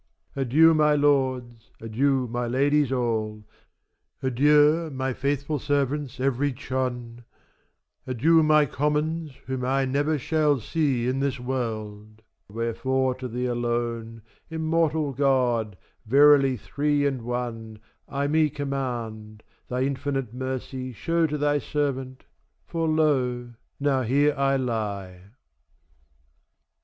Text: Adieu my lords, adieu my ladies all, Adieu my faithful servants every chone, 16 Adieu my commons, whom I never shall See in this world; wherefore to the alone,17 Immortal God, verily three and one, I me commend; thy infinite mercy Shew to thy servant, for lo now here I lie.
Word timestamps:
Adieu 0.35 0.73
my 0.73 0.95
lords, 0.95 1.69
adieu 1.79 2.27
my 2.27 2.47
ladies 2.47 2.91
all, 2.91 3.43
Adieu 4.23 4.89
my 4.89 5.13
faithful 5.13 5.59
servants 5.59 6.19
every 6.19 6.51
chone, 6.51 7.23
16 8.07 8.11
Adieu 8.11 8.41
my 8.41 8.65
commons, 8.65 9.35
whom 9.45 9.63
I 9.63 9.85
never 9.85 10.17
shall 10.17 10.59
See 10.59 11.07
in 11.07 11.19
this 11.19 11.39
world; 11.39 12.23
wherefore 12.49 13.13
to 13.13 13.27
the 13.27 13.45
alone,17 13.45 14.21
Immortal 14.49 15.13
God, 15.13 15.77
verily 16.07 16.57
three 16.57 17.05
and 17.05 17.21
one, 17.21 17.77
I 18.09 18.25
me 18.25 18.49
commend; 18.49 19.43
thy 19.69 19.83
infinite 19.83 20.33
mercy 20.33 20.93
Shew 20.93 21.27
to 21.27 21.37
thy 21.37 21.59
servant, 21.59 22.23
for 22.65 22.87
lo 22.87 23.53
now 23.79 24.01
here 24.01 24.33
I 24.35 24.55
lie. 24.55 25.21